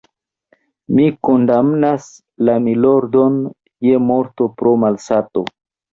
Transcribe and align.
Mi 0.99 1.03
kondamnas 1.27 2.07
la 2.49 2.55
_milordon_ 2.69 3.39
je 3.89 4.03
morto 4.11 4.49
pro 4.63 4.73
malsato. 4.87 5.45